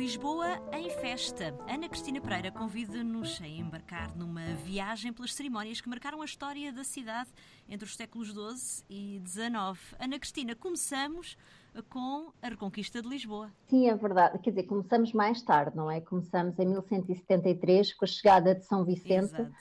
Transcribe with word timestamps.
Lisboa 0.00 0.58
em 0.72 0.88
festa. 0.88 1.54
Ana 1.68 1.86
Cristina 1.86 2.22
Pereira 2.22 2.50
convida-nos 2.50 3.38
a 3.42 3.46
embarcar 3.46 4.16
numa 4.16 4.54
viagem 4.64 5.12
pelas 5.12 5.34
cerimónias 5.34 5.82
que 5.82 5.90
marcaram 5.90 6.22
a 6.22 6.24
história 6.24 6.72
da 6.72 6.82
cidade 6.82 7.28
entre 7.68 7.84
os 7.84 7.94
séculos 7.94 8.28
XII 8.28 8.82
e 8.88 9.20
XIX. 9.26 9.50
Ana 10.00 10.18
Cristina, 10.18 10.56
começamos 10.56 11.36
com 11.90 12.32
a 12.40 12.48
Reconquista 12.48 13.02
de 13.02 13.08
Lisboa. 13.10 13.52
Sim, 13.68 13.90
é 13.90 13.94
verdade. 13.94 14.38
Quer 14.38 14.48
dizer, 14.48 14.62
começamos 14.62 15.12
mais 15.12 15.42
tarde, 15.42 15.76
não 15.76 15.90
é? 15.90 16.00
Começamos 16.00 16.58
em 16.58 16.64
1173 16.64 17.92
com 17.92 18.06
a 18.06 18.08
chegada 18.08 18.54
de 18.54 18.64
São 18.64 18.86
Vicente. 18.86 19.34
Exato. 19.34 19.52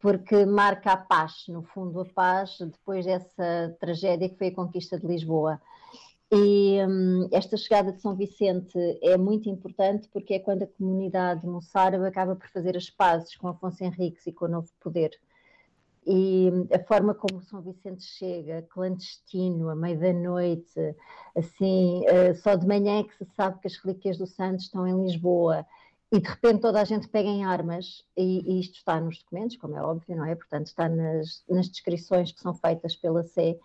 Porque 0.00 0.46
marca 0.46 0.92
a 0.92 0.96
paz, 0.96 1.44
no 1.48 1.62
fundo, 1.62 2.00
a 2.00 2.04
paz 2.06 2.56
depois 2.60 3.04
dessa 3.04 3.76
tragédia 3.78 4.30
que 4.30 4.38
foi 4.38 4.46
a 4.46 4.54
conquista 4.54 4.98
de 4.98 5.06
Lisboa. 5.06 5.60
E 6.32 6.84
hum, 6.84 7.28
esta 7.32 7.56
chegada 7.56 7.92
de 7.92 8.00
São 8.00 8.16
Vicente 8.16 8.76
é 9.00 9.16
muito 9.16 9.48
importante 9.48 10.08
porque 10.12 10.34
é 10.34 10.38
quando 10.40 10.62
a 10.62 10.66
comunidade 10.66 11.46
moçárabe 11.46 12.04
acaba 12.04 12.34
por 12.34 12.48
fazer 12.48 12.76
as 12.76 12.90
pazes 12.90 13.36
com 13.36 13.46
Afonso 13.48 13.84
Henriques 13.84 14.26
e 14.26 14.32
com 14.32 14.46
o 14.46 14.48
novo 14.48 14.68
poder. 14.80 15.10
E 16.04 16.50
hum, 16.52 16.66
a 16.72 16.78
forma 16.80 17.14
como 17.14 17.40
São 17.42 17.60
Vicente 17.62 18.02
chega, 18.02 18.66
clandestino, 18.70 19.68
a 19.68 19.76
meio 19.76 20.00
da 20.00 20.12
noite, 20.12 20.96
assim, 21.36 22.02
uh, 22.06 22.34
só 22.36 22.56
de 22.56 22.66
manhã 22.66 23.00
é 23.00 23.04
que 23.04 23.16
se 23.16 23.24
sabe 23.36 23.60
que 23.60 23.68
as 23.68 23.76
relíquias 23.76 24.18
do 24.18 24.26
Santos 24.26 24.64
estão 24.64 24.86
em 24.86 25.00
Lisboa 25.02 25.64
e 26.12 26.20
de 26.20 26.28
repente 26.28 26.60
toda 26.60 26.80
a 26.80 26.84
gente 26.84 27.08
pega 27.08 27.28
em 27.28 27.44
armas, 27.44 28.04
e, 28.16 28.40
e, 28.48 28.60
isto 28.60 28.76
está 28.76 29.00
nos 29.00 29.18
documentos, 29.18 29.56
como 29.56 29.76
é 29.76 29.82
óbvio, 29.82 30.16
não 30.16 30.24
é? 30.24 30.36
Portanto, 30.36 30.66
está 30.66 30.88
nas, 30.88 31.42
nas 31.48 31.68
descrições 31.68 32.30
que 32.30 32.40
são 32.40 32.54
feitas 32.54 32.94
pela 32.94 33.24
Sé, 33.24 33.58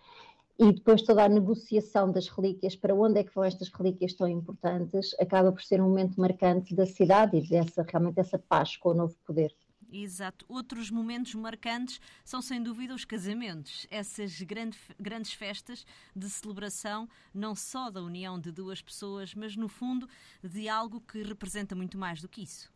e 0.58 0.72
depois 0.72 1.02
toda 1.02 1.24
a 1.24 1.28
negociação 1.28 2.10
das 2.10 2.28
relíquias, 2.28 2.76
para 2.76 2.94
onde 2.94 3.20
é 3.20 3.24
que 3.24 3.34
vão 3.34 3.44
estas 3.44 3.68
relíquias 3.70 4.14
tão 4.14 4.28
importantes, 4.28 5.14
acaba 5.18 5.50
por 5.50 5.62
ser 5.62 5.80
um 5.80 5.88
momento 5.88 6.20
marcante 6.20 6.74
da 6.74 6.86
cidade 6.86 7.36
e 7.36 7.48
dessa, 7.48 7.82
realmente 7.82 8.20
essa 8.20 8.38
paz 8.38 8.76
com 8.76 8.90
o 8.90 8.94
novo 8.94 9.16
poder. 9.26 9.54
Exato. 9.90 10.46
Outros 10.48 10.90
momentos 10.90 11.34
marcantes 11.34 12.00
são, 12.24 12.40
sem 12.40 12.62
dúvida, 12.62 12.94
os 12.94 13.04
casamentos. 13.04 13.86
Essas 13.90 14.40
grande, 14.40 14.78
grandes 14.98 15.34
festas 15.34 15.84
de 16.16 16.30
celebração, 16.30 17.06
não 17.34 17.54
só 17.54 17.90
da 17.90 18.02
união 18.02 18.40
de 18.40 18.50
duas 18.50 18.80
pessoas, 18.80 19.34
mas, 19.34 19.54
no 19.54 19.68
fundo, 19.68 20.08
de 20.42 20.66
algo 20.66 20.98
que 21.00 21.22
representa 21.22 21.74
muito 21.74 21.98
mais 21.98 22.22
do 22.22 22.28
que 22.28 22.42
isso. 22.42 22.72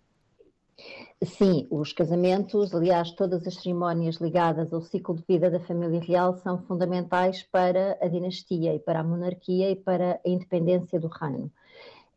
Sim, 1.25 1.67
os 1.71 1.93
casamentos, 1.95 2.75
aliás, 2.75 3.11
todas 3.13 3.47
as 3.47 3.55
cerimónias 3.55 4.17
ligadas 4.17 4.73
ao 4.73 4.83
ciclo 4.83 5.15
de 5.15 5.25
vida 5.27 5.51
da 5.51 5.59
família 5.59 6.01
real 6.01 6.35
são 6.35 6.63
fundamentais 6.65 7.43
para 7.43 7.97
a 8.03 8.07
dinastia 8.07 8.75
e 8.75 8.79
para 8.79 9.01
a 9.01 9.05
monarquia 9.05 9.71
e 9.71 9.77
para 9.77 10.21
a 10.25 10.29
independência 10.29 11.01
do 11.01 11.09
reino. 11.09 11.51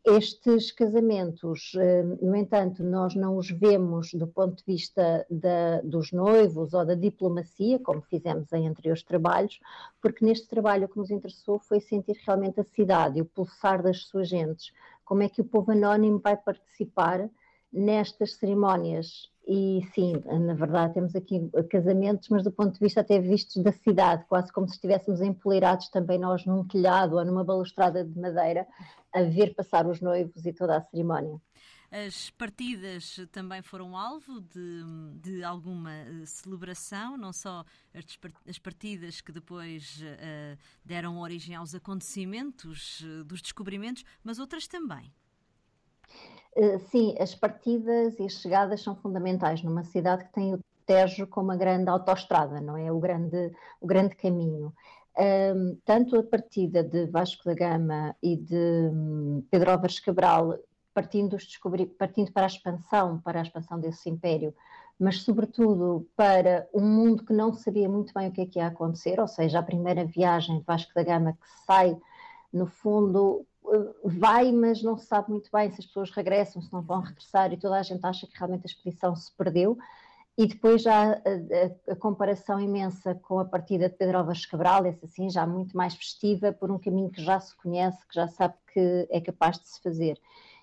Estes 0.04 0.72
casamentos, 0.72 1.72
eh, 1.76 2.02
no 2.02 2.34
entanto, 2.34 2.82
nós 2.82 3.14
não 3.14 3.36
os 3.36 3.50
vemos 3.50 4.12
do 4.14 4.26
ponto 4.26 4.56
de 4.56 4.64
vista 4.64 5.26
da, 5.30 5.80
dos 5.82 6.12
noivos 6.12 6.72
ou 6.72 6.84
da 6.84 6.94
diplomacia, 6.94 7.78
como 7.78 8.02
fizemos 8.02 8.52
em 8.52 8.68
anteriores 8.68 9.02
trabalhos, 9.02 9.60
porque 10.00 10.24
neste 10.24 10.48
trabalho 10.48 10.84
o 10.84 10.88
que 10.88 10.98
nos 10.98 11.10
interessou 11.10 11.58
foi 11.58 11.80
sentir 11.80 12.18
realmente 12.26 12.60
a 12.60 12.64
cidade 12.64 13.18
e 13.18 13.22
o 13.22 13.26
pulsar 13.26 13.82
das 13.82 14.04
suas 14.04 14.28
gentes, 14.28 14.72
como 15.04 15.22
é 15.22 15.28
que 15.28 15.40
o 15.40 15.44
povo 15.44 15.72
anónimo 15.72 16.18
vai 16.18 16.36
participar 16.36 17.28
nestas 17.72 18.34
cerimónias. 18.34 19.30
E 19.46 19.80
sim, 19.94 20.12
na 20.24 20.54
verdade, 20.54 20.94
temos 20.94 21.16
aqui 21.16 21.50
casamentos, 21.70 22.28
mas 22.28 22.44
do 22.44 22.52
ponto 22.52 22.74
de 22.74 22.78
vista 22.78 23.00
até 23.00 23.18
vistos 23.18 23.62
da 23.62 23.72
cidade, 23.72 24.24
quase 24.28 24.52
como 24.52 24.68
se 24.68 24.74
estivéssemos 24.74 25.20
empoleirados 25.20 25.88
também 25.88 26.18
nós 26.18 26.44
num 26.46 26.66
telhado 26.66 27.16
ou 27.16 27.24
numa 27.24 27.42
balustrada 27.42 28.04
de 28.04 28.18
madeira, 28.18 28.66
a 29.12 29.22
ver 29.22 29.54
passar 29.54 29.86
os 29.86 30.00
noivos 30.00 30.46
e 30.46 30.52
toda 30.52 30.76
a 30.76 30.82
cerimónia. 30.82 31.40
As 31.90 32.30
partidas 32.30 33.18
também 33.32 33.62
foram 33.62 33.96
alvo 33.96 34.40
de, 34.40 34.84
de 35.20 35.42
alguma 35.42 35.92
eh, 35.92 36.24
celebração, 36.24 37.16
não 37.16 37.32
só 37.32 37.64
as 38.48 38.58
partidas 38.60 39.20
que 39.20 39.32
depois 39.32 40.00
uh, 40.00 40.56
deram 40.84 41.18
origem 41.18 41.56
aos 41.56 41.74
acontecimentos 41.74 43.00
uh, 43.00 43.24
dos 43.24 43.42
descobrimentos, 43.42 44.04
mas 44.22 44.38
outras 44.38 44.68
também. 44.68 45.12
Eh, 46.56 46.78
sim, 46.78 47.14
as 47.18 47.34
partidas 47.34 48.18
e 48.18 48.24
as 48.24 48.32
chegadas 48.34 48.82
são 48.82 48.96
fundamentais 48.96 49.62
numa 49.62 49.84
cidade 49.84 50.24
que 50.24 50.32
tem 50.32 50.54
o 50.54 50.60
Tejo 50.84 51.26
como 51.26 51.52
a 51.52 51.56
grande 51.56 51.88
autoestrada, 51.88 52.60
não 52.60 52.76
é? 52.76 52.90
O 52.90 52.98
grande, 52.98 53.52
o 53.80 53.86
grande 53.86 54.16
caminho. 54.16 54.72
Um, 55.16 55.76
tanto 55.84 56.18
a 56.18 56.22
partida 56.22 56.82
de 56.82 57.06
Vasco 57.06 57.44
da 57.44 57.54
Gama 57.54 58.16
e 58.22 58.36
de 58.36 58.56
um, 58.92 59.44
Pedro 59.50 59.70
Álvares 59.72 60.00
Cabral, 60.00 60.58
partindo, 60.94 61.36
partindo 61.98 62.32
para 62.32 62.44
a 62.44 62.46
expansão, 62.46 63.20
para 63.20 63.38
a 63.40 63.42
expansão 63.42 63.78
desse 63.78 64.08
império, 64.08 64.54
mas 64.98 65.22
sobretudo 65.22 66.08
para 66.16 66.68
um 66.74 66.84
mundo 66.84 67.24
que 67.24 67.32
não 67.32 67.52
sabia 67.52 67.88
muito 67.88 68.12
bem 68.12 68.28
o 68.28 68.32
que 68.32 68.40
é 68.40 68.46
que 68.46 68.58
ia 68.58 68.66
acontecer, 68.66 69.20
ou 69.20 69.28
seja, 69.28 69.58
a 69.58 69.62
primeira 69.62 70.04
viagem 70.04 70.58
de 70.58 70.64
Vasco 70.64 70.92
da 70.94 71.02
Gama 71.02 71.32
que 71.34 71.64
sai, 71.66 71.96
no 72.52 72.66
fundo, 72.66 73.46
vai, 74.04 74.52
mas 74.52 74.82
não 74.82 74.96
se 74.96 75.06
sabe 75.06 75.30
muito 75.30 75.50
bem 75.52 75.70
se 75.70 75.80
as 75.80 75.86
pessoas 75.86 76.10
regressam, 76.10 76.62
se 76.62 76.72
não 76.72 76.82
vão 76.82 77.00
regressar, 77.00 77.52
e 77.52 77.56
toda 77.56 77.76
a 77.76 77.82
gente 77.82 78.04
acha 78.04 78.26
que 78.26 78.36
realmente 78.36 78.62
a 78.62 78.66
expedição 78.66 79.14
se 79.14 79.32
perdeu. 79.36 79.78
E 80.38 80.46
depois 80.46 80.82
já 80.82 81.12
a, 81.12 81.16
a, 81.16 81.92
a 81.92 81.96
comparação 81.96 82.58
imensa 82.60 83.14
com 83.14 83.38
a 83.38 83.44
partida 83.44 83.88
de 83.88 83.96
Pedro 83.96 84.18
Álvares 84.18 84.46
Cabral, 84.46 84.86
essa 84.86 85.04
assim 85.04 85.28
já 85.28 85.46
muito 85.46 85.76
mais 85.76 85.94
festiva, 85.94 86.52
por 86.52 86.70
um 86.70 86.78
caminho 86.78 87.10
que 87.10 87.22
já 87.22 87.38
se 87.38 87.54
conhece, 87.56 87.98
que 88.08 88.14
já 88.14 88.26
sabe 88.26 88.54
que 88.72 89.06
é 89.10 89.20
capaz 89.20 89.58
de 89.58 89.68
se 89.68 89.82
fazer. 89.82 90.18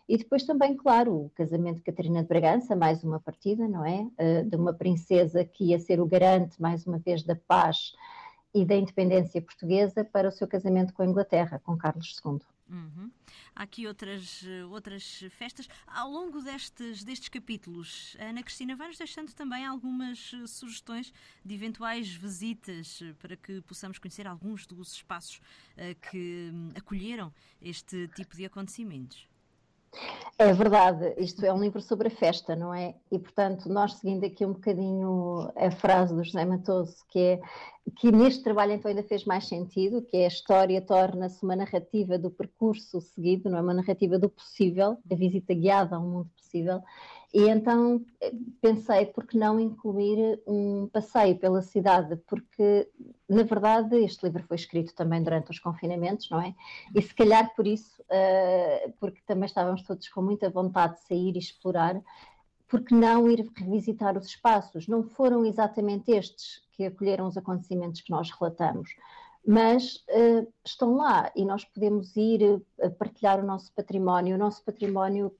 E 0.09 0.17
depois 0.17 0.43
também, 0.45 0.75
claro, 0.75 1.25
o 1.25 1.29
casamento 1.31 1.77
de 1.77 1.83
Catarina 1.83 2.21
de 2.21 2.29
Bragança, 2.29 2.75
mais 2.75 3.03
uma 3.03 3.19
partida, 3.19 3.67
não 3.67 3.85
é? 3.85 4.07
Uh, 4.17 4.49
de 4.49 4.55
uma 4.55 4.73
princesa 4.73 5.43
que 5.43 5.65
ia 5.65 5.79
ser 5.79 5.99
o 5.99 6.07
garante, 6.07 6.61
mais 6.61 6.87
uma 6.87 6.97
vez, 6.97 7.23
da 7.23 7.35
paz 7.35 7.91
e 8.53 8.63
da 8.65 8.75
independência 8.75 9.41
portuguesa 9.41 10.05
para 10.05 10.29
o 10.29 10.31
seu 10.31 10.47
casamento 10.47 10.93
com 10.93 11.01
a 11.01 11.05
Inglaterra, 11.05 11.61
com 11.63 11.77
Carlos 11.77 12.15
II. 12.25 12.39
Uhum. 12.69 13.09
Há 13.55 13.63
aqui 13.63 13.87
outras, 13.87 14.43
outras 14.69 15.23
festas. 15.31 15.67
Ao 15.85 16.09
longo 16.09 16.41
destes, 16.41 17.03
destes 17.03 17.29
capítulos, 17.29 18.15
Ana 18.19 18.43
Cristina 18.43 18.75
vai-nos 18.75 18.97
deixando 18.97 19.33
também 19.33 19.65
algumas 19.65 20.31
sugestões 20.47 21.13
de 21.45 21.55
eventuais 21.55 22.09
visitas 22.09 23.01
para 23.19 23.35
que 23.35 23.61
possamos 23.61 23.97
conhecer 23.99 24.27
alguns 24.27 24.65
dos 24.65 24.93
espaços 24.93 25.37
uh, 25.37 26.09
que 26.09 26.49
um, 26.53 26.71
acolheram 26.75 27.33
este 27.61 28.07
tipo 28.09 28.35
de 28.35 28.45
acontecimentos. 28.45 29.26
É 30.39 30.53
verdade, 30.53 31.15
isto 31.17 31.43
é 31.43 31.51
um 31.51 31.59
livro 31.59 31.81
sobre 31.81 32.09
a 32.09 32.11
festa, 32.11 32.55
não 32.55 32.71
é? 32.71 32.93
E 33.11 33.17
portanto, 33.17 33.67
nós 33.67 33.93
seguindo 33.93 34.23
aqui 34.23 34.45
um 34.45 34.53
bocadinho 34.53 35.51
a 35.55 35.71
frase 35.71 36.13
do 36.13 36.23
José 36.23 36.45
Matoso, 36.45 36.95
que 37.09 37.17
é 37.17 37.41
que 37.95 38.11
neste 38.11 38.43
trabalho 38.43 38.73
então 38.73 38.89
ainda 38.89 39.01
fez 39.01 39.25
mais 39.25 39.47
sentido, 39.47 40.03
que 40.03 40.15
é 40.15 40.25
a 40.25 40.27
história 40.27 40.79
torna-se 40.79 41.41
uma 41.43 41.55
narrativa 41.55 42.19
do 42.19 42.29
percurso 42.29 43.01
seguido, 43.01 43.49
não 43.49 43.57
é 43.57 43.61
uma 43.61 43.73
narrativa 43.73 44.19
do 44.19 44.29
possível, 44.29 44.97
da 45.03 45.15
visita 45.15 45.55
guiada 45.55 45.95
a 45.95 45.99
um 45.99 46.07
mundo 46.07 46.29
possível. 46.35 46.83
E 47.33 47.49
então 47.49 48.05
pensei, 48.61 49.05
por 49.07 49.25
que 49.27 49.37
não 49.37 49.59
incluir 49.59 50.41
um 50.47 50.87
passeio 50.87 51.37
pela 51.37 51.61
cidade? 51.61 52.15
Porque, 52.25 52.89
na 53.27 53.43
verdade, 53.43 53.97
este 53.97 54.25
livro 54.25 54.43
foi 54.43 54.55
escrito 54.55 54.95
também 54.95 55.21
durante 55.21 55.51
os 55.51 55.59
confinamentos, 55.59 56.29
não 56.29 56.41
é? 56.41 56.55
E 56.95 57.01
se 57.01 57.13
calhar 57.13 57.53
por 57.53 57.67
isso, 57.67 58.01
uh, 58.03 58.93
porque 58.99 59.21
também 59.25 59.45
estávamos 59.45 59.81
todos 59.83 60.07
com 60.07 60.21
muita 60.21 60.49
vontade 60.49 60.95
de 60.95 61.01
sair 61.01 61.35
e 61.35 61.39
explorar, 61.39 62.01
porque 62.67 62.95
não 62.95 63.29
ir 63.29 63.45
revisitar 63.57 64.17
os 64.17 64.27
espaços? 64.27 64.87
Não 64.87 65.03
foram 65.03 65.45
exatamente 65.45 66.11
estes 66.11 66.65
que 66.71 66.85
acolheram 66.85 67.27
os 67.27 67.35
acontecimentos 67.35 68.01
que 68.01 68.11
nós 68.11 68.31
relatamos, 68.31 68.89
mas 69.45 69.97
uh, 70.09 70.47
estão 70.65 70.95
lá 70.95 71.29
e 71.35 71.43
nós 71.43 71.65
podemos 71.65 72.15
ir 72.15 72.61
partilhar 72.97 73.39
o 73.43 73.45
nosso 73.45 73.71
património, 73.73 74.35
o 74.35 74.39
nosso 74.39 74.63
património 74.63 75.35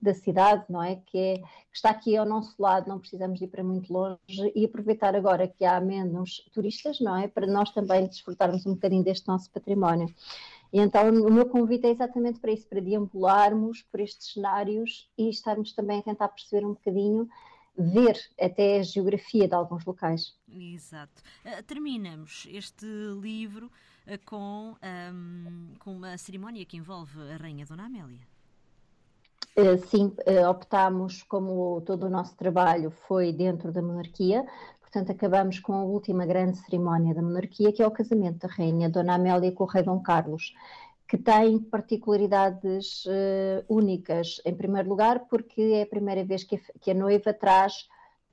da 0.00 0.14
cidade, 0.14 0.64
não 0.68 0.82
é? 0.82 0.96
Que, 1.06 1.18
é? 1.18 1.38
que 1.38 1.44
está 1.74 1.90
aqui 1.90 2.16
ao 2.16 2.24
nosso 2.24 2.54
lado, 2.60 2.88
não 2.88 2.98
precisamos 2.98 3.40
ir 3.40 3.48
para 3.48 3.64
muito 3.64 3.92
longe 3.92 4.52
e 4.54 4.64
aproveitar 4.64 5.14
agora 5.16 5.48
que 5.48 5.64
há 5.64 5.80
menos 5.80 6.48
turistas, 6.52 7.00
não 7.00 7.16
é? 7.16 7.28
Para 7.28 7.46
nós 7.46 7.70
também 7.70 8.06
desfrutarmos 8.06 8.64
um 8.64 8.74
bocadinho 8.74 9.02
deste 9.02 9.26
nosso 9.26 9.50
património. 9.50 10.08
E 10.72 10.80
então 10.80 11.08
o 11.08 11.32
meu 11.32 11.46
convite 11.46 11.86
é 11.86 11.90
exatamente 11.90 12.38
para 12.38 12.52
isso, 12.52 12.68
para 12.68 12.80
deambularmos 12.80 13.82
por 13.82 14.00
estes 14.00 14.34
cenários 14.34 15.08
e 15.18 15.28
estarmos 15.28 15.72
também 15.72 16.00
a 16.00 16.02
tentar 16.02 16.28
perceber 16.28 16.64
um 16.64 16.74
bocadinho 16.74 17.28
ver 17.78 18.18
até 18.40 18.78
a 18.78 18.82
geografia 18.82 19.46
de 19.46 19.54
alguns 19.54 19.84
locais. 19.84 20.34
Exato. 20.48 21.22
Uh, 21.44 21.62
terminamos 21.64 22.46
este 22.50 22.86
livro 23.20 23.66
uh, 24.06 24.24
com, 24.24 24.76
um, 25.12 25.74
com 25.78 25.96
uma 25.96 26.16
cerimónia 26.16 26.64
que 26.64 26.76
envolve 26.76 27.20
a 27.32 27.36
Rainha 27.36 27.66
Dona 27.66 27.86
Amélia. 27.86 28.35
Uh, 29.58 29.78
sim, 29.86 30.14
optámos, 30.50 31.22
como 31.22 31.80
todo 31.80 32.04
o 32.04 32.10
nosso 32.10 32.36
trabalho 32.36 32.90
foi 32.90 33.32
dentro 33.32 33.72
da 33.72 33.80
monarquia, 33.80 34.44
portanto 34.80 35.10
acabamos 35.12 35.58
com 35.60 35.72
a 35.72 35.82
última 35.84 36.26
grande 36.26 36.58
cerimónia 36.58 37.14
da 37.14 37.22
monarquia, 37.22 37.72
que 37.72 37.82
é 37.82 37.86
o 37.86 37.90
casamento 37.90 38.46
da 38.46 38.48
Rainha 38.52 38.90
Dona 38.90 39.14
Amélia 39.14 39.50
com 39.52 39.64
o 39.64 39.66
Rei 39.66 39.82
Dom 39.82 40.00
Carlos. 40.00 40.52
que 41.08 41.16
tem 41.16 41.58
particularidades 41.60 43.04
uh, 43.06 43.64
únicas. 43.68 44.40
Em 44.44 44.54
primeiro 44.54 44.88
lugar, 44.88 45.20
porque 45.28 45.62
é 45.62 45.82
a 45.82 45.86
primeira 45.86 46.24
vez 46.24 46.42
que 46.42 46.56
a, 46.56 46.58
que 46.80 46.90
a 46.90 46.94
noiva 46.94 47.32
traz 47.32 47.88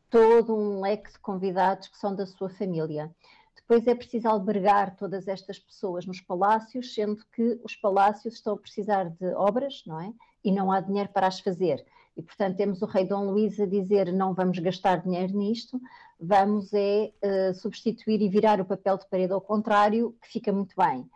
todo 0.10 0.56
um 0.56 0.82
leque 0.82 1.12
de 1.12 1.20
convidados 1.20 1.88
que 1.88 1.98
são 1.98 2.16
da 2.16 2.26
sua 2.26 2.50
família. 2.50 3.14
Depois 3.56 3.88
é 3.88 3.96
preciso 3.96 4.28
albergar 4.28 4.96
todas 4.98 5.28
estas 5.28 5.60
pessoas 5.60 6.06
nos 6.06 6.20
palácios, 6.20 6.94
sendo 6.94 7.24
que 7.32 7.60
os 7.64 7.76
palácios 7.76 8.36
estão 8.36 8.54
a 8.54 8.58
precisar 8.58 9.10
de 9.10 9.26
obras, 9.36 9.84
não 9.86 10.00
é? 10.02 10.12
E 10.44 10.52
não 10.52 10.72
há 10.72 10.80
dinheiro 10.82 11.10
para 11.10 11.28
as 11.28 11.40
fazer. 11.40 11.86
E, 12.16 12.22
portanto, 12.22 12.58
temos 12.58 12.82
o 12.82 12.86
rei 12.86 13.06
Dom 13.06 13.32
Luís 13.32 13.60
a 13.60 13.66
dizer 13.66 14.12
não 14.12 14.34
vamos 14.34 14.60
gastar 14.60 15.02
dinheiro 15.02 15.36
nisto, 15.38 15.82
vamos 16.20 16.72
é 16.74 17.12
uh, 17.24 17.54
substituir 17.56 18.22
e 18.22 18.30
virar 18.30 18.62
o 18.62 18.66
papel 18.66 18.98
de 18.98 19.08
parede 19.08 19.34
ao 19.34 19.42
contrário, 19.42 20.16
que 20.22 20.28
fica 20.28 20.52
muito 20.52 20.76
bem. 20.78 21.10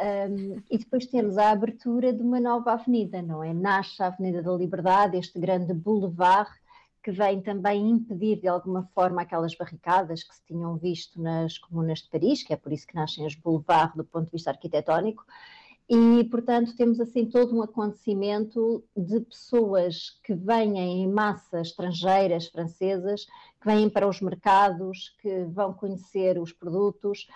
Um, 0.00 0.62
e 0.70 0.78
depois 0.78 1.06
temos 1.06 1.36
a 1.36 1.50
abertura 1.50 2.12
de 2.12 2.22
uma 2.22 2.40
nova 2.40 2.72
avenida, 2.72 3.20
não 3.20 3.44
é? 3.44 3.52
Nasce 3.52 4.02
a 4.02 4.06
Avenida 4.06 4.42
da 4.42 4.52
Liberdade, 4.52 5.18
este 5.18 5.38
grande 5.38 5.74
boulevard 5.74 6.50
que 7.02 7.10
vem 7.10 7.40
também 7.40 7.88
impedir 7.88 8.40
de 8.40 8.48
alguma 8.48 8.88
forma 8.94 9.22
aquelas 9.22 9.54
barricadas 9.54 10.22
que 10.22 10.34
se 10.34 10.42
tinham 10.46 10.76
visto 10.76 11.20
nas 11.20 11.58
comunas 11.58 12.00
de 12.00 12.08
Paris, 12.08 12.42
que 12.42 12.52
é 12.52 12.56
por 12.56 12.72
isso 12.72 12.86
que 12.86 12.94
nascem 12.94 13.26
os 13.26 13.34
boulevards 13.34 13.96
do 13.96 14.04
ponto 14.04 14.26
de 14.26 14.32
vista 14.32 14.50
arquitetónico, 14.50 15.24
e, 15.92 16.22
portanto, 16.22 16.76
temos 16.76 17.00
assim 17.00 17.26
todo 17.26 17.52
um 17.52 17.62
acontecimento 17.62 18.84
de 18.96 19.18
pessoas 19.18 20.20
que 20.22 20.32
vêm 20.32 20.78
em 20.78 21.08
massa 21.10 21.60
estrangeiras, 21.60 22.46
francesas, 22.46 23.24
que 23.60 23.66
vêm 23.66 23.90
para 23.90 24.06
os 24.06 24.20
mercados, 24.20 25.12
que 25.20 25.42
vão 25.46 25.72
conhecer 25.72 26.38
os 26.38 26.52
produtos 26.52 27.26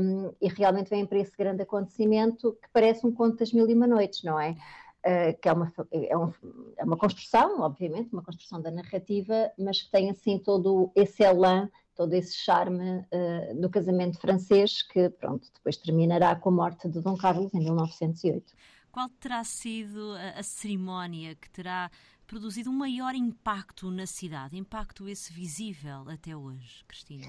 um, 0.00 0.32
e 0.40 0.48
realmente 0.48 0.88
vêm 0.88 1.04
para 1.04 1.18
esse 1.18 1.36
grande 1.36 1.64
acontecimento 1.64 2.56
que 2.62 2.68
parece 2.72 3.06
um 3.06 3.12
conto 3.12 3.36
das 3.36 3.52
mil 3.52 3.68
e 3.68 3.74
uma 3.74 3.86
noites, 3.86 4.22
não 4.22 4.40
é? 4.40 4.56
Uh, 5.04 5.38
que 5.38 5.48
é 5.48 5.52
uma, 5.52 5.70
é, 5.90 6.16
um, 6.16 6.32
é 6.78 6.84
uma 6.84 6.96
construção, 6.96 7.60
obviamente, 7.60 8.10
uma 8.10 8.22
construção 8.22 8.62
da 8.62 8.70
narrativa, 8.70 9.52
mas 9.58 9.82
que 9.82 9.90
tem 9.90 10.08
assim 10.08 10.38
todo 10.38 10.90
esse 10.96 11.22
elan 11.22 11.68
todo 11.94 12.12
esse 12.14 12.34
charme 12.36 12.98
uh, 12.98 13.60
do 13.60 13.68
casamento 13.68 14.18
francês, 14.18 14.82
que 14.82 15.08
pronto, 15.10 15.48
depois 15.54 15.76
terminará 15.76 16.34
com 16.36 16.48
a 16.48 16.52
morte 16.52 16.88
de 16.88 17.00
Dom 17.00 17.16
Carlos 17.16 17.52
em 17.54 17.60
1908. 17.60 18.52
Qual 18.90 19.08
terá 19.20 19.42
sido 19.44 20.12
a, 20.12 20.40
a 20.40 20.42
cerimónia 20.42 21.34
que 21.34 21.48
terá 21.50 21.90
produzido 22.26 22.70
um 22.70 22.74
maior 22.74 23.14
impacto 23.14 23.90
na 23.90 24.06
cidade? 24.06 24.56
Impacto 24.56 25.08
esse 25.08 25.32
visível 25.32 26.08
até 26.08 26.36
hoje, 26.36 26.84
Cristina? 26.86 27.26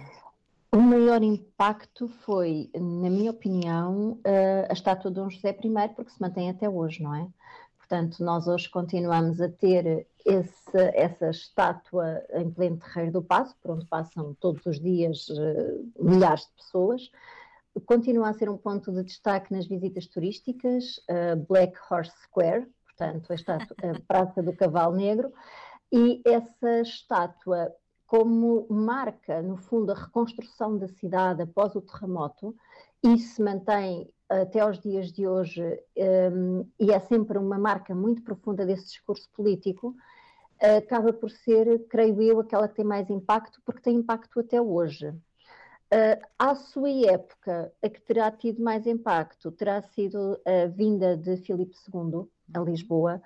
O 0.74 0.82
maior 0.82 1.22
impacto 1.22 2.08
foi, 2.08 2.70
na 2.74 3.10
minha 3.10 3.30
opinião, 3.30 4.14
uh, 4.14 4.66
a 4.68 4.74
estátua 4.74 5.12
de 5.12 5.16
Dom 5.16 5.30
José 5.30 5.52
I, 5.52 5.90
porque 5.96 6.12
se 6.12 6.20
mantém 6.20 6.50
até 6.50 6.68
hoje, 6.68 7.04
não 7.04 7.14
é? 7.14 7.28
Portanto, 7.94 8.24
nós 8.24 8.48
hoje 8.48 8.68
continuamos 8.72 9.40
a 9.40 9.48
ter 9.48 10.08
esse, 10.26 10.78
essa 10.96 11.30
estátua 11.30 12.24
em 12.32 12.50
pleno 12.50 12.78
terreiro 12.78 13.12
do 13.12 13.22
Passo, 13.22 13.56
por 13.62 13.70
onde 13.70 13.86
passam 13.86 14.36
todos 14.40 14.66
os 14.66 14.80
dias 14.80 15.30
uh, 15.30 16.04
milhares 16.04 16.48
de 16.48 16.54
pessoas. 16.54 17.12
Continua 17.86 18.30
a 18.30 18.34
ser 18.34 18.50
um 18.50 18.58
ponto 18.58 18.92
de 18.92 19.04
destaque 19.04 19.54
nas 19.54 19.68
visitas 19.68 20.08
turísticas, 20.08 20.98
uh, 21.08 21.36
Black 21.48 21.78
Horse 21.88 22.18
Square, 22.24 22.68
portanto, 22.84 23.32
a, 23.32 23.36
estátua, 23.36 23.78
a 23.80 24.02
Praça 24.08 24.42
do 24.42 24.54
Cavalo 24.54 24.96
Negro, 24.96 25.32
e 25.92 26.20
essa 26.26 26.82
estátua, 26.82 27.72
como 28.08 28.66
marca, 28.72 29.40
no 29.44 29.56
fundo, 29.56 29.92
a 29.92 29.96
reconstrução 29.96 30.80
da 30.80 30.88
cidade 30.88 31.44
após 31.44 31.76
o 31.76 31.82
terremoto, 31.82 32.56
e 33.04 33.20
se 33.20 33.40
mantém 33.40 34.12
até 34.42 34.60
aos 34.60 34.80
dias 34.80 35.12
de 35.12 35.28
hoje, 35.28 35.62
um, 36.32 36.66
e 36.80 36.92
é 36.92 37.00
sempre 37.00 37.38
uma 37.38 37.58
marca 37.58 37.94
muito 37.94 38.22
profunda 38.24 38.66
desse 38.66 38.86
discurso 38.86 39.30
político, 39.34 39.96
acaba 40.78 41.12
por 41.12 41.30
ser, 41.30 41.86
creio 41.90 42.22
eu, 42.22 42.40
aquela 42.40 42.68
que 42.68 42.76
tem 42.76 42.86
mais 42.86 43.10
impacto, 43.10 43.62
porque 43.66 43.82
tem 43.82 43.98
impacto 43.98 44.40
até 44.40 44.62
hoje. 44.62 45.10
Uh, 45.94 46.18
à 46.40 46.56
sua 46.56 46.90
época, 46.90 47.72
a 47.84 47.90
que 47.90 48.02
terá 48.02 48.32
tido 48.32 48.64
mais 48.64 48.88
impacto 48.88 49.52
terá 49.52 49.80
sido 49.82 50.40
a 50.44 50.66
vinda 50.68 51.16
de 51.16 51.38
Filipe 51.38 51.76
II 51.94 52.28
a 52.52 52.60
Lisboa, 52.62 53.22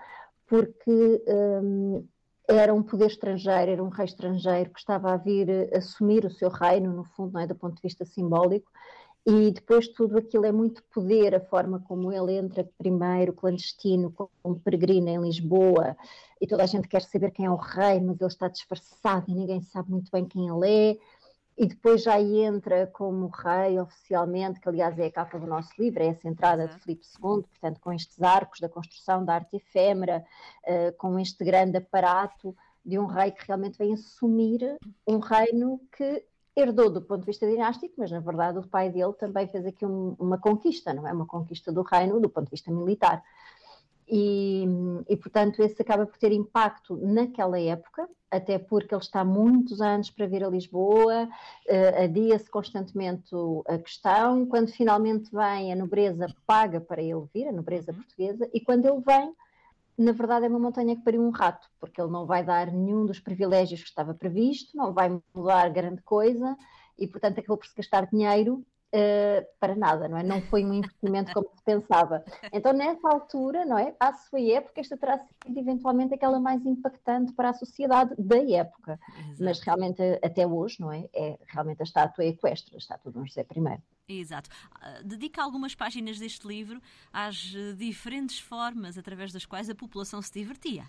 porque 0.45 1.23
um, 1.63 2.05
era 2.45 2.73
um 2.73 2.83
poder 2.83 3.07
estrangeiro, 3.07 3.71
era 3.71 3.83
um 3.83 3.89
rei 3.89 4.05
estrangeiro 4.05 4.69
que 4.71 4.79
estava 4.79 5.13
a 5.13 5.17
vir 5.17 5.73
assumir 5.73 6.25
o 6.25 6.29
seu 6.29 6.49
reino, 6.49 6.91
no 6.91 7.03
fundo, 7.03 7.37
é, 7.39 7.47
do 7.47 7.55
ponto 7.55 7.75
de 7.75 7.81
vista 7.81 8.03
simbólico, 8.03 8.69
e 9.29 9.51
depois 9.51 9.89
tudo 9.89 10.17
aquilo 10.17 10.45
é 10.45 10.53
muito 10.53 10.81
poder, 10.83 11.35
a 11.35 11.41
forma 11.41 11.83
como 11.85 12.13
ele 12.13 12.37
entra 12.37 12.63
primeiro, 12.77 13.33
clandestino, 13.33 14.09
como 14.41 14.57
peregrino 14.61 15.09
em 15.09 15.21
Lisboa, 15.21 15.97
e 16.39 16.47
toda 16.47 16.63
a 16.63 16.65
gente 16.65 16.87
quer 16.87 17.01
saber 17.01 17.31
quem 17.31 17.45
é 17.45 17.51
o 17.51 17.57
rei, 17.57 17.99
mas 17.99 18.21
ele 18.21 18.29
está 18.29 18.47
disfarçado 18.47 19.25
e 19.27 19.35
ninguém 19.35 19.61
sabe 19.61 19.91
muito 19.91 20.09
bem 20.09 20.23
quem 20.23 20.47
ele 20.47 20.69
é. 20.69 20.97
E 21.57 21.65
depois 21.65 22.03
já 22.03 22.21
entra 22.21 22.87
como 22.87 23.27
rei 23.27 23.77
oficialmente, 23.77 24.61
que 24.61 24.69
aliás 24.69 24.97
é 24.97 25.07
a 25.07 25.11
capa 25.11 25.37
do 25.37 25.45
nosso 25.45 25.71
livro, 25.77 26.01
é 26.01 26.07
essa 26.07 26.29
entrada 26.29 26.65
de 26.65 26.79
Filipe 26.79 27.05
II, 27.21 27.41
portanto, 27.41 27.81
com 27.81 27.91
estes 27.91 28.21
arcos 28.21 28.61
da 28.61 28.69
construção 28.69 29.25
da 29.25 29.33
arte 29.33 29.57
efêmera, 29.57 30.23
uh, 30.63 30.95
com 30.97 31.19
este 31.19 31.43
grande 31.43 31.75
aparato 31.75 32.55
de 32.85 32.97
um 32.97 33.05
rei 33.05 33.31
que 33.31 33.45
realmente 33.45 33.77
vem 33.77 33.93
assumir 33.93 34.77
um 35.05 35.19
reino 35.19 35.81
que 35.91 36.23
herdou 36.57 36.89
do 36.89 37.01
ponto 37.01 37.21
de 37.21 37.27
vista 37.27 37.47
dinástico, 37.47 37.93
mas 37.97 38.09
na 38.09 38.19
verdade 38.19 38.57
o 38.57 38.67
pai 38.67 38.89
dele 38.89 39.13
também 39.13 39.47
fez 39.47 39.65
aqui 39.65 39.85
um, 39.85 40.15
uma 40.19 40.39
conquista, 40.39 40.93
não 40.93 41.07
é? 41.07 41.13
Uma 41.13 41.25
conquista 41.25 41.71
do 41.71 41.83
reino 41.83 42.19
do 42.19 42.29
ponto 42.29 42.45
de 42.45 42.51
vista 42.51 42.71
militar. 42.71 43.23
E, 44.09 44.65
e, 45.09 45.17
portanto, 45.17 45.61
esse 45.61 45.81
acaba 45.81 46.05
por 46.05 46.17
ter 46.17 46.31
impacto 46.31 46.95
naquela 46.95 47.59
época, 47.59 48.07
até 48.31 48.57
porque 48.57 48.95
ele 48.95 49.01
está 49.01 49.23
muitos 49.23 49.81
anos 49.81 50.09
para 50.09 50.25
vir 50.25 50.45
a 50.45 50.49
Lisboa, 50.49 51.25
uh, 51.25 52.03
adia-se 52.03 52.49
constantemente 52.49 53.35
a 53.67 53.77
questão. 53.77 54.45
Quando 54.45 54.71
finalmente 54.71 55.29
vem, 55.29 55.73
a 55.73 55.75
nobreza 55.75 56.27
paga 56.45 56.79
para 56.79 57.01
ele 57.01 57.25
vir, 57.33 57.49
a 57.49 57.51
nobreza 57.51 57.91
uhum. 57.91 57.97
portuguesa, 57.97 58.49
e 58.53 58.61
quando 58.61 58.85
ele 58.85 59.01
vem, 59.01 59.33
na 59.97 60.11
verdade 60.11 60.45
é 60.45 60.49
uma 60.49 60.59
montanha 60.59 60.95
que 60.95 61.01
pariu 61.01 61.21
um 61.21 61.31
rato, 61.31 61.67
porque 61.79 61.99
ele 61.99 62.11
não 62.11 62.25
vai 62.25 62.43
dar 62.43 62.71
nenhum 62.71 63.05
dos 63.05 63.19
privilégios 63.19 63.81
que 63.81 63.89
estava 63.89 64.13
previsto, 64.13 64.77
não 64.77 64.93
vai 64.93 65.09
mudar 65.33 65.69
grande 65.69 66.01
coisa 66.03 66.55
e, 66.97 67.07
portanto, 67.07 67.39
acabou 67.39 67.57
por 67.57 67.65
se 67.67 67.75
gastar 67.75 68.07
dinheiro 68.07 68.63
Uh, 68.93 69.45
para 69.59 69.75
nada, 69.75 70.07
não 70.07 70.17
é? 70.17 70.23
Não 70.23 70.41
foi 70.41 70.63
um 70.63 70.73
investimento 70.73 71.33
como 71.33 71.49
se 71.53 71.61
pensava. 71.61 72.23
Então, 72.53 72.71
nessa 72.71 73.05
altura, 73.09 73.65
não 73.65 73.77
é? 73.77 73.93
À 73.99 74.13
sua 74.13 74.39
época, 74.39 74.79
esta 74.79 74.95
terá 74.95 75.19
sido 75.45 75.59
eventualmente 75.59 76.13
aquela 76.13 76.39
mais 76.39 76.65
impactante 76.65 77.33
para 77.33 77.49
a 77.49 77.53
sociedade 77.53 78.15
da 78.17 78.37
época. 78.37 78.97
Exato. 79.19 79.43
Mas 79.43 79.59
realmente, 79.59 80.01
até 80.23 80.47
hoje, 80.47 80.79
não 80.79 80.91
é? 80.91 81.09
É 81.13 81.37
realmente 81.47 81.81
a 81.81 81.83
estátua 81.83 82.23
equestre, 82.23 82.75
a 82.75 82.77
estátua 82.77 83.11
de 83.11 83.17
Dom 83.17 83.25
José 83.25 83.45
I. 84.07 84.19
Exato. 84.19 84.49
Uh, 84.77 85.03
dedica 85.03 85.43
algumas 85.43 85.75
páginas 85.75 86.17
deste 86.17 86.47
livro 86.47 86.81
às 87.11 87.35
diferentes 87.75 88.39
formas 88.39 88.97
através 88.97 89.33
das 89.33 89.45
quais 89.45 89.69
a 89.69 89.75
população 89.75 90.21
se 90.21 90.31
divertia. 90.31 90.85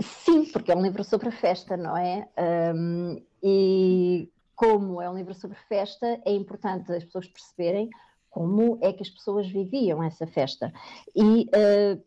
Sim, 0.00 0.44
porque 0.52 0.72
é 0.72 0.76
um 0.76 0.82
livro 0.82 1.02
sobre 1.02 1.28
a 1.28 1.32
festa, 1.32 1.76
não 1.76 1.96
é? 1.96 2.28
Um, 2.74 3.22
e 3.42 4.30
como 4.58 5.00
é 5.00 5.08
um 5.08 5.14
livro 5.14 5.32
sobre 5.34 5.56
festa, 5.68 6.20
é 6.26 6.32
importante 6.32 6.90
as 6.92 7.04
pessoas 7.04 7.28
perceberem 7.28 7.88
como 8.28 8.76
é 8.82 8.92
que 8.92 9.04
as 9.04 9.08
pessoas 9.08 9.46
viviam 9.46 10.02
essa 10.02 10.26
festa. 10.26 10.72
E 11.14 11.44
uh, 11.44 12.02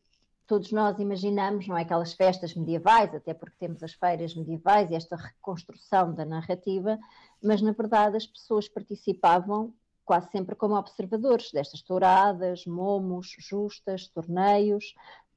todos 0.45 0.69
nós 0.73 0.99
imaginamos, 0.99 1.65
não 1.65 1.77
é, 1.77 1.83
aquelas 1.83 2.11
festas 2.11 2.53
medievais, 2.53 3.15
até 3.15 3.33
porque 3.33 3.55
temos 3.57 3.81
as 3.81 3.93
feiras 3.93 4.35
medievais 4.35 4.91
e 4.91 4.95
esta 4.95 5.15
reconstrução 5.15 6.13
da 6.13 6.25
narrativa, 6.25 6.99
mas 7.41 7.61
na 7.61 7.71
verdade 7.71 8.17
as 8.17 8.27
pessoas 8.27 8.67
participavam 8.67 9.73
quase 10.03 10.29
sempre 10.29 10.53
como 10.53 10.75
observadores 10.75 11.53
destas 11.53 11.81
touradas, 11.81 12.65
momos, 12.65 13.33
justas, 13.39 14.09
torneios, 14.09 14.93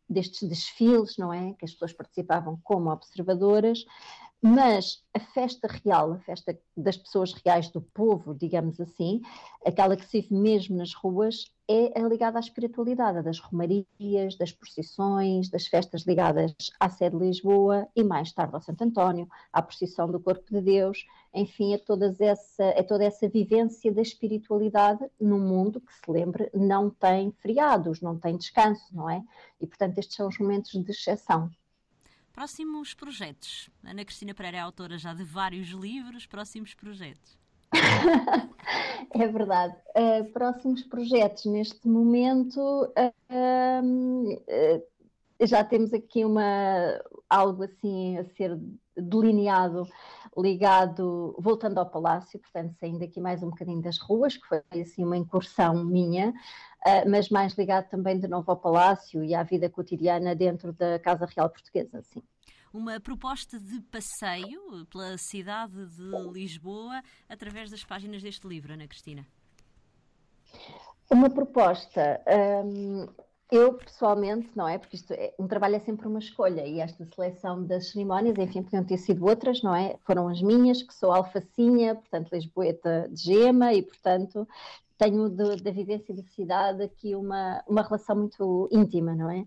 destes 0.08 0.48
desfiles, 0.48 1.16
não 1.16 1.32
é? 1.32 1.52
Que 1.52 1.64
as 1.64 1.70
pessoas 1.70 1.92
participavam 1.92 2.58
como 2.64 2.90
observadoras, 2.90 3.84
mas 4.46 5.02
a 5.14 5.18
festa 5.18 5.66
real, 5.66 6.12
a 6.12 6.18
festa 6.18 6.58
das 6.76 6.98
pessoas 6.98 7.32
reais 7.32 7.70
do 7.70 7.80
povo, 7.80 8.34
digamos 8.34 8.78
assim, 8.78 9.22
aquela 9.64 9.96
que 9.96 10.04
se 10.04 10.20
vive 10.20 10.34
mesmo 10.34 10.76
nas 10.76 10.92
ruas, 10.92 11.50
é 11.66 11.98
ligada 12.02 12.38
à 12.38 12.40
espiritualidade, 12.40 13.22
das 13.22 13.38
romarias, 13.38 14.36
das 14.38 14.52
procissões, 14.52 15.48
das 15.48 15.66
festas 15.66 16.02
ligadas 16.02 16.54
à 16.78 16.90
sede 16.90 17.16
de 17.16 17.24
Lisboa 17.24 17.88
e 17.96 18.04
mais 18.04 18.34
tarde 18.34 18.54
ao 18.54 18.60
Santo 18.60 18.84
António, 18.84 19.26
à 19.50 19.62
procissão 19.62 20.10
do 20.10 20.20
Corpo 20.20 20.44
de 20.50 20.60
Deus, 20.60 21.06
enfim, 21.32 21.72
a, 21.72 21.78
todas 21.78 22.20
essa, 22.20 22.68
a 22.68 22.84
toda 22.84 23.02
essa 23.02 23.26
vivência 23.26 23.90
da 23.94 24.02
espiritualidade 24.02 25.08
num 25.18 25.40
mundo 25.40 25.80
que, 25.80 25.94
se 25.94 26.10
lembre, 26.10 26.50
não 26.52 26.90
tem 26.90 27.32
feriados, 27.38 28.02
não 28.02 28.18
tem 28.18 28.36
descanso, 28.36 28.94
não 28.94 29.08
é? 29.08 29.24
E, 29.58 29.66
portanto, 29.66 29.96
estes 29.96 30.16
são 30.16 30.28
os 30.28 30.38
momentos 30.38 30.70
de 30.72 30.90
exceção. 30.90 31.50
Próximos 32.34 32.94
projetos. 32.94 33.70
Ana 33.84 34.04
Cristina 34.04 34.34
Pereira 34.34 34.56
é 34.56 34.60
autora 34.60 34.98
já 34.98 35.14
de 35.14 35.22
vários 35.22 35.68
livros. 35.68 36.26
Próximos 36.26 36.74
projetos. 36.74 37.38
é 39.14 39.28
verdade. 39.28 39.76
Uh, 39.96 40.24
próximos 40.32 40.82
projetos, 40.82 41.44
neste 41.44 41.86
momento, 41.86 42.58
uh, 42.58 43.14
uh, 43.30 45.46
já 45.46 45.62
temos 45.62 45.94
aqui 45.94 46.24
uma, 46.24 47.00
algo 47.30 47.62
assim 47.62 48.18
a 48.18 48.24
ser 48.24 48.58
delineado, 48.96 49.86
ligado, 50.36 51.36
voltando 51.38 51.78
ao 51.78 51.88
Palácio, 51.88 52.40
portanto, 52.40 52.74
saindo 52.80 53.04
aqui 53.04 53.20
mais 53.20 53.44
um 53.44 53.50
bocadinho 53.50 53.80
das 53.80 53.98
ruas, 53.98 54.36
que 54.36 54.48
foi 54.48 54.60
assim 54.80 55.04
uma 55.04 55.16
incursão 55.16 55.84
minha, 55.84 56.34
mas 57.08 57.28
mais 57.28 57.54
ligado 57.54 57.88
também 57.88 58.18
de 58.18 58.28
novo 58.28 58.50
ao 58.50 58.56
Palácio 58.56 59.24
e 59.24 59.34
à 59.34 59.42
vida 59.42 59.68
cotidiana 59.68 60.34
dentro 60.34 60.72
da 60.72 60.98
Casa 60.98 61.26
Real 61.26 61.48
Portuguesa, 61.48 62.02
sim 62.02 62.22
uma 62.74 62.98
proposta 62.98 63.60
de 63.60 63.80
passeio 63.82 64.84
pela 64.90 65.16
cidade 65.16 65.86
de 65.86 66.10
Lisboa 66.32 67.00
através 67.28 67.70
das 67.70 67.84
páginas 67.84 68.20
deste 68.20 68.48
livro, 68.48 68.72
Ana 68.72 68.88
Cristina. 68.88 69.24
Uma 71.08 71.30
proposta. 71.30 72.20
Hum, 72.66 73.06
eu 73.50 73.74
pessoalmente, 73.74 74.50
não 74.56 74.66
é? 74.66 74.76
Porque 74.76 74.96
isto 74.96 75.12
é, 75.12 75.32
um 75.38 75.46
trabalho 75.46 75.76
é 75.76 75.78
sempre 75.78 76.08
uma 76.08 76.18
escolha 76.18 76.66
e 76.66 76.80
esta 76.80 77.06
seleção 77.14 77.64
das 77.64 77.90
cerimónias, 77.90 78.36
enfim, 78.38 78.64
podiam 78.64 78.82
ter 78.82 78.98
sido 78.98 79.24
outras, 79.24 79.62
não 79.62 79.74
é? 79.74 79.96
Foram 80.04 80.28
as 80.28 80.42
minhas, 80.42 80.82
que 80.82 80.92
sou 80.92 81.12
alfacinha, 81.12 81.94
portanto, 81.94 82.32
lisboeta 82.32 83.08
de 83.08 83.22
gema 83.22 83.72
e, 83.72 83.82
portanto, 83.82 84.48
tenho 84.96 85.28
da 85.28 85.70
vivência 85.70 86.14
da 86.14 86.22
cidade 86.22 86.82
aqui 86.82 87.14
uma, 87.14 87.62
uma 87.66 87.82
relação 87.82 88.16
muito 88.16 88.68
íntima, 88.70 89.14
não 89.14 89.30
é? 89.30 89.46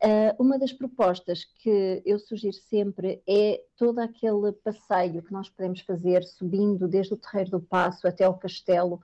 Uh, 0.00 0.30
uma 0.38 0.56
das 0.58 0.72
propostas 0.72 1.44
que 1.44 2.00
eu 2.06 2.20
sugiro 2.20 2.54
sempre 2.54 3.20
é 3.26 3.60
todo 3.76 3.98
aquele 3.98 4.52
passeio 4.52 5.22
que 5.22 5.32
nós 5.32 5.48
podemos 5.50 5.80
fazer 5.80 6.22
subindo 6.22 6.86
desde 6.86 7.14
o 7.14 7.16
Terreiro 7.16 7.50
do 7.50 7.60
Passo 7.60 8.06
até 8.06 8.28
o 8.28 8.34
castelo. 8.34 9.00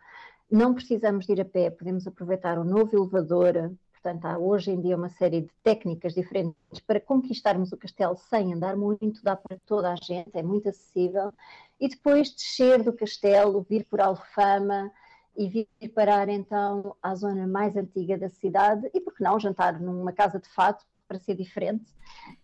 Não 0.48 0.72
precisamos 0.72 1.26
de 1.26 1.32
ir 1.32 1.40
a 1.40 1.44
pé, 1.44 1.68
podemos 1.68 2.06
aproveitar 2.06 2.60
o 2.60 2.64
novo 2.64 2.96
elevador. 2.96 3.72
Portanto, 3.92 4.24
há 4.26 4.38
hoje 4.38 4.70
em 4.70 4.80
dia 4.80 4.96
uma 4.96 5.08
série 5.08 5.40
de 5.40 5.50
técnicas 5.64 6.14
diferentes 6.14 6.78
para 6.86 7.00
conquistarmos 7.00 7.72
o 7.72 7.76
castelo 7.76 8.16
sem 8.16 8.54
andar 8.54 8.76
muito, 8.76 9.20
dá 9.24 9.34
para 9.34 9.58
toda 9.66 9.90
a 9.90 9.96
gente, 9.96 10.30
é 10.32 10.44
muito 10.44 10.68
acessível. 10.68 11.32
E 11.80 11.88
depois 11.88 12.30
descer 12.30 12.84
do 12.84 12.92
castelo, 12.92 13.66
vir 13.68 13.84
por 13.86 14.00
Alfama, 14.00 14.92
e 15.36 15.48
vir 15.48 15.68
parar 15.94 16.28
então 16.28 16.96
à 17.02 17.14
zona 17.14 17.46
mais 17.46 17.76
antiga 17.76 18.16
da 18.18 18.28
cidade 18.28 18.88
e, 18.94 19.00
por 19.00 19.14
que 19.14 19.22
não, 19.22 19.38
jantar 19.38 19.80
numa 19.80 20.12
casa 20.12 20.38
de 20.38 20.48
fato 20.48 20.84
para 21.06 21.18
ser 21.18 21.34
diferente 21.34 21.92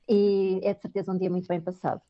e 0.08 0.60
é 0.62 0.74
de 0.74 0.80
certeza 0.80 1.12
um 1.12 1.18
dia 1.18 1.30
muito 1.30 1.48
bem 1.48 1.60
passado. 1.60 2.02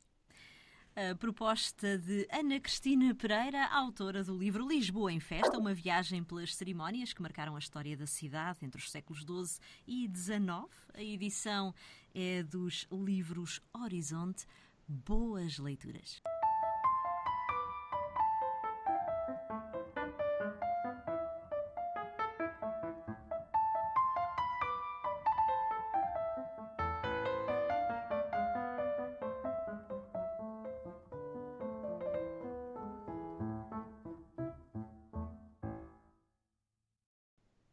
A 0.96 1.14
proposta 1.14 1.96
de 1.96 2.26
Ana 2.30 2.58
Cristina 2.60 3.14
Pereira, 3.14 3.64
autora 3.68 4.24
do 4.24 4.36
livro 4.36 4.66
Lisboa 4.66 5.12
em 5.12 5.20
Festa, 5.20 5.56
uma 5.56 5.72
viagem 5.72 6.22
pelas 6.22 6.54
cerimónias 6.54 7.12
que 7.12 7.22
marcaram 7.22 7.54
a 7.54 7.58
história 7.58 7.96
da 7.96 8.06
cidade 8.06 8.58
entre 8.62 8.80
os 8.80 8.90
séculos 8.90 9.20
XII 9.20 9.60
e 9.86 10.10
XIX. 10.12 10.42
A 10.92 11.02
edição 11.02 11.72
é 12.14 12.42
dos 12.42 12.86
livros 12.90 13.62
Horizonte. 13.72 14.44
Boas 14.86 15.58
leituras. 15.58 16.20